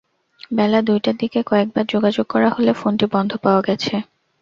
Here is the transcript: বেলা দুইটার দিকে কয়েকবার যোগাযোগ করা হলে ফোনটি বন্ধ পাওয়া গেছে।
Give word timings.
বেলা 0.51 0.79
দুইটার 0.81 1.15
দিকে 1.17 1.39
কয়েকবার 1.43 1.85
যোগাযোগ 1.85 2.25
করা 2.29 2.49
হলে 2.49 2.71
ফোনটি 2.73 3.05
বন্ধ 3.13 3.31
পাওয়া 3.43 3.61
গেছে। 3.67 3.95